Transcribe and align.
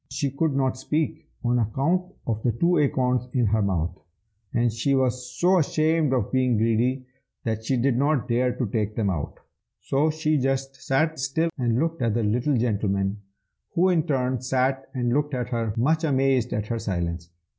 She 0.09 0.31
could 0.31 0.55
not 0.55 0.77
speak, 0.79 1.27
on 1.43 1.59
account 1.59 2.01
of 2.25 2.41
the 2.41 2.53
two 2.53 2.79
acorns 2.79 3.27
in 3.33 3.45
her 3.45 3.61
mouth; 3.61 3.99
and 4.51 4.73
she 4.73 4.95
was 4.95 5.29
so 5.37 5.59
ashamed 5.59 6.11
of 6.11 6.31
being 6.31 6.57
greedy, 6.57 7.05
that 7.43 7.63
she 7.63 7.77
did 7.77 7.97
not 7.97 8.27
dare 8.27 8.51
to 8.51 8.65
take 8.65 8.95
them 8.95 9.11
out. 9.11 9.39
So 9.79 10.09
she 10.09 10.39
just 10.39 10.73
sat 10.81 11.19
still 11.19 11.51
and 11.55 11.77
looked 11.77 12.01
at 12.01 12.15
the 12.15 12.23
little 12.23 12.57
gentleman, 12.57 13.21
who 13.75 13.89
in 13.89 14.01
turn 14.07 14.41
sat 14.41 14.89
and 14.95 15.13
looked 15.13 15.35
at 15.35 15.49
her, 15.49 15.71
much 15.77 16.03
amazed 16.03 16.51
at 16.51 16.65
her 16.69 16.79
silence. 16.79 17.29